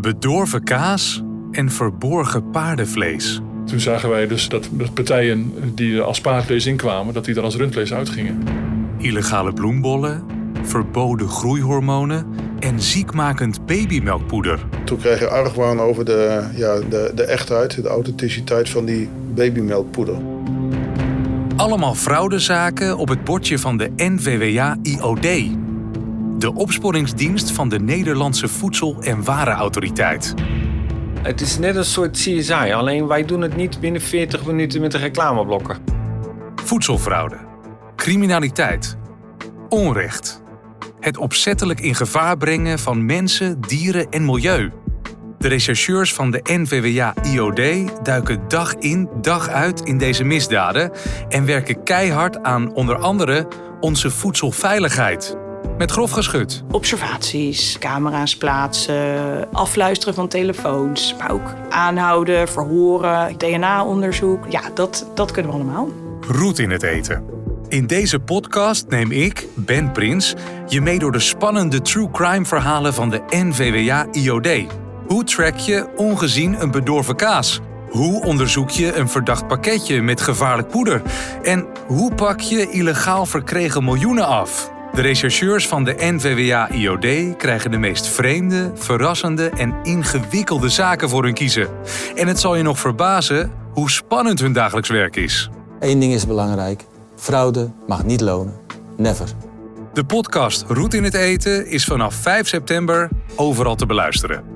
[0.00, 3.40] Bedorven kaas en verborgen paardenvlees.
[3.66, 7.42] Toen zagen wij dus dat de partijen die er als paardvlees inkwamen, dat die er
[7.42, 8.42] als rundvlees uitgingen.
[8.98, 10.24] Illegale bloembollen,
[10.62, 12.26] verboden groeihormonen
[12.58, 14.64] en ziekmakend babymelkpoeder.
[14.84, 20.16] Toen kreeg je argwaan over de, ja, de, de echtheid, de authenticiteit van die babymelkpoeder.
[21.56, 25.26] Allemaal fraudezaken op het bordje van de NVWA-IOD.
[26.38, 30.34] De opsporingsdienst van de Nederlandse Voedsel- en Warenautoriteit.
[31.22, 34.92] Het is net een soort CSI, alleen wij doen het niet binnen 40 minuten met
[34.92, 35.78] de reclameblokken.
[36.64, 37.36] Voedselfraude,
[37.96, 38.96] criminaliteit,
[39.68, 40.42] onrecht.
[41.00, 44.70] Het opzettelijk in gevaar brengen van mensen, dieren en milieu.
[45.38, 47.60] De rechercheurs van de NVWA-IOD
[48.02, 50.92] duiken dag in, dag uit in deze misdaden
[51.28, 53.48] en werken keihard aan onder andere
[53.80, 55.36] onze voedselveiligheid.
[55.78, 56.62] Met grof geschut.
[56.70, 64.44] Observaties, camera's plaatsen, afluisteren van telefoons, maar ook aanhouden, verhoren, DNA-onderzoek.
[64.48, 65.88] Ja, dat, dat kunnen we allemaal.
[66.28, 67.24] Roet in het eten.
[67.68, 70.34] In deze podcast neem ik, Ben Prins,
[70.68, 74.48] je mee door de spannende true crime verhalen van de NVWA-IOD.
[75.06, 77.60] Hoe track je ongezien een bedorven kaas?
[77.90, 81.02] Hoe onderzoek je een verdacht pakketje met gevaarlijk poeder?
[81.42, 84.74] En hoe pak je illegaal verkregen miljoenen af?
[84.96, 91.34] De rechercheurs van de NVWA-IOD krijgen de meest vreemde, verrassende en ingewikkelde zaken voor hun
[91.34, 91.68] kiezen.
[92.14, 95.50] En het zal je nog verbazen hoe spannend hun dagelijks werk is.
[95.80, 96.84] Eén ding is belangrijk.
[97.16, 98.54] Fraude mag niet lonen.
[98.96, 99.28] Never.
[99.92, 104.55] De podcast Roet in het Eten is vanaf 5 september overal te beluisteren.